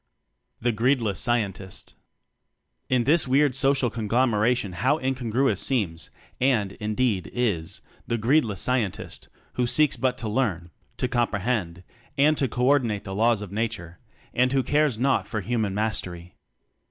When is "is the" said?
7.31-8.17